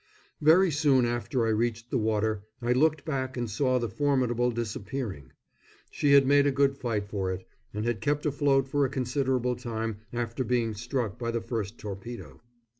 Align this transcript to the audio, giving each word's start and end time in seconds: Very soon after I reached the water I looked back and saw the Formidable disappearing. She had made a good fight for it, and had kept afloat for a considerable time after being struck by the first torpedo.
Very 0.41 0.71
soon 0.71 1.05
after 1.05 1.45
I 1.45 1.49
reached 1.51 1.91
the 1.91 1.97
water 1.99 2.41
I 2.59 2.73
looked 2.73 3.05
back 3.05 3.37
and 3.37 3.47
saw 3.47 3.77
the 3.77 3.87
Formidable 3.87 4.49
disappearing. 4.49 5.31
She 5.91 6.13
had 6.13 6.25
made 6.25 6.47
a 6.47 6.51
good 6.51 6.75
fight 6.75 7.07
for 7.07 7.31
it, 7.31 7.47
and 7.71 7.85
had 7.85 8.01
kept 8.01 8.25
afloat 8.25 8.67
for 8.67 8.83
a 8.83 8.89
considerable 8.89 9.55
time 9.55 9.97
after 10.11 10.43
being 10.43 10.73
struck 10.73 11.19
by 11.19 11.29
the 11.29 11.39
first 11.41 11.77
torpedo. 11.77 12.41